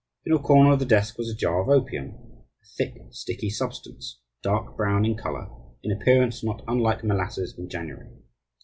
In 0.25 0.33
a 0.33 0.39
corner 0.39 0.71
of 0.71 0.79
the 0.79 0.85
desk 0.85 1.19
was 1.19 1.29
a 1.29 1.35
jar 1.35 1.61
of 1.61 1.69
opium, 1.69 2.15
a 2.15 2.65
thick, 2.75 2.95
sticky 3.11 3.51
substance, 3.51 4.19
dark 4.41 4.75
brown 4.75 5.05
in 5.05 5.15
colour, 5.15 5.51
in 5.83 5.91
appearance 5.91 6.43
not 6.43 6.63
unlike 6.67 7.03
molasses 7.03 7.53
in 7.55 7.69
January. 7.69 8.09